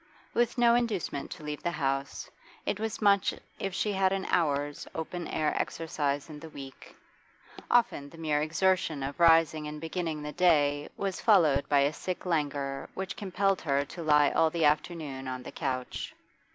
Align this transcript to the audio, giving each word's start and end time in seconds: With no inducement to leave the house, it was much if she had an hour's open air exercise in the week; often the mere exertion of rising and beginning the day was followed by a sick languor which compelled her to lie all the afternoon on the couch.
With 0.33 0.57
no 0.57 0.73
inducement 0.73 1.29
to 1.29 1.43
leave 1.43 1.61
the 1.61 1.69
house, 1.69 2.31
it 2.65 2.79
was 2.79 3.03
much 3.03 3.35
if 3.59 3.75
she 3.75 3.93
had 3.93 4.11
an 4.11 4.25
hour's 4.31 4.87
open 4.95 5.27
air 5.27 5.55
exercise 5.55 6.27
in 6.27 6.39
the 6.39 6.49
week; 6.49 6.95
often 7.69 8.09
the 8.09 8.17
mere 8.17 8.41
exertion 8.41 9.03
of 9.03 9.19
rising 9.19 9.67
and 9.67 9.79
beginning 9.79 10.23
the 10.23 10.31
day 10.31 10.89
was 10.97 11.21
followed 11.21 11.69
by 11.69 11.81
a 11.81 11.93
sick 11.93 12.25
languor 12.25 12.89
which 12.95 13.15
compelled 13.15 13.61
her 13.61 13.85
to 13.85 14.01
lie 14.01 14.31
all 14.31 14.49
the 14.49 14.65
afternoon 14.65 15.27
on 15.27 15.43
the 15.43 15.51
couch. 15.51 16.15